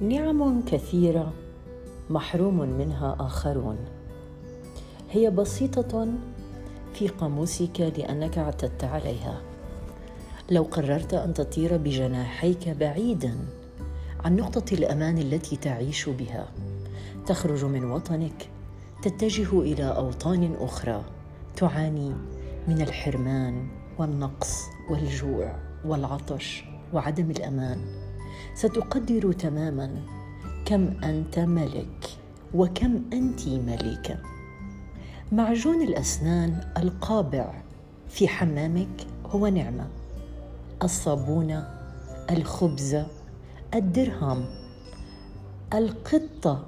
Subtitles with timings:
[0.00, 1.32] نعم كثيرة
[2.10, 3.76] محروم منها آخرون.
[5.10, 6.08] هي بسيطة
[6.94, 9.40] في قاموسك لأنك اعتدت عليها.
[10.50, 13.34] لو قررت أن تطير بجناحيك بعيدا
[14.24, 16.48] عن نقطة الأمان التي تعيش بها
[17.26, 18.48] تخرج من وطنك
[19.02, 21.04] تتجه إلى أوطان أخرى
[21.56, 22.12] تعاني
[22.68, 23.68] من الحرمان
[23.98, 28.05] والنقص والجوع والعطش وعدم الأمان.
[28.54, 29.90] ستقدر تماما
[30.64, 32.18] كم أنت ملك
[32.54, 34.18] وكم أنت ملكه
[35.32, 37.62] معجون الأسنان القابع
[38.08, 39.86] في حمامك هو نعمة.
[40.82, 41.64] الصابون
[42.30, 43.02] الخبز
[43.74, 44.44] الدرهم
[45.74, 46.66] القطة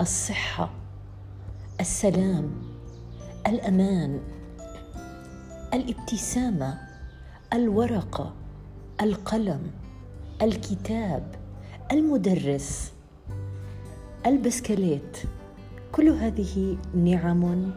[0.00, 0.70] الصحة
[1.80, 2.50] السلام
[3.46, 4.20] الأمان
[5.74, 6.78] الابتسامة
[7.52, 8.34] الورقة
[9.00, 9.60] القلم.
[10.42, 11.34] الكتاب
[11.92, 12.92] المدرس
[14.26, 15.18] البسكليت
[15.92, 17.70] كل هذه نعم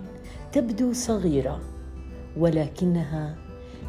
[0.52, 1.62] تبدو صغيرة
[2.38, 3.38] ولكنها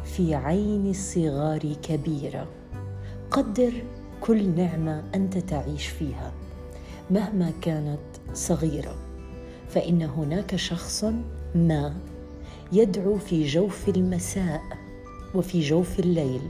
[0.03, 2.47] في عين الصغار كبيرة.
[3.31, 3.73] قدر
[4.21, 6.31] كل نعمة أنت تعيش فيها
[7.11, 7.99] مهما كانت
[8.33, 8.95] صغيرة.
[9.69, 11.05] فإن هناك شخص
[11.55, 11.93] ما
[12.71, 14.61] يدعو في جوف المساء
[15.35, 16.41] وفي جوف الليل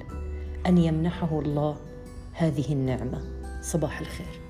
[0.68, 1.78] أن يمنحه الله
[2.34, 3.22] هذه النعمة.
[3.62, 4.42] صباح الخير.